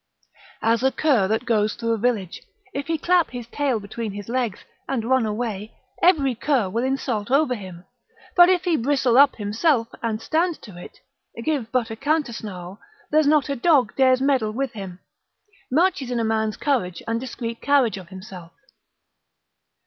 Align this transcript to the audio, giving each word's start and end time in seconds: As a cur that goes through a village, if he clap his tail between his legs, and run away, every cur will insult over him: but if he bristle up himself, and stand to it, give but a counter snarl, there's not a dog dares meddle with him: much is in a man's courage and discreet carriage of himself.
As 0.63 0.81
a 0.81 0.91
cur 0.91 1.27
that 1.27 1.45
goes 1.45 1.75
through 1.75 1.91
a 1.91 1.97
village, 1.99 2.41
if 2.73 2.87
he 2.87 2.97
clap 2.97 3.29
his 3.29 3.45
tail 3.45 3.79
between 3.79 4.13
his 4.13 4.29
legs, 4.29 4.61
and 4.89 5.05
run 5.05 5.27
away, 5.27 5.77
every 6.01 6.33
cur 6.33 6.67
will 6.69 6.83
insult 6.83 7.29
over 7.29 7.53
him: 7.53 7.85
but 8.35 8.49
if 8.49 8.63
he 8.63 8.75
bristle 8.75 9.15
up 9.15 9.35
himself, 9.35 9.89
and 10.01 10.19
stand 10.19 10.59
to 10.63 10.75
it, 10.75 10.97
give 11.43 11.71
but 11.71 11.91
a 11.91 11.95
counter 11.95 12.33
snarl, 12.33 12.79
there's 13.11 13.27
not 13.27 13.47
a 13.47 13.55
dog 13.55 13.95
dares 13.95 14.21
meddle 14.21 14.49
with 14.51 14.71
him: 14.73 15.01
much 15.69 16.01
is 16.01 16.09
in 16.09 16.19
a 16.19 16.23
man's 16.23 16.57
courage 16.57 17.03
and 17.07 17.19
discreet 17.19 17.61
carriage 17.61 17.97
of 17.97 18.09
himself. 18.09 18.53